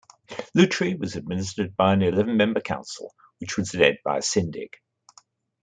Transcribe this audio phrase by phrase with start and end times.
[0.57, 4.81] Lutry was administered by an eleven-member council which was led by a Syndic.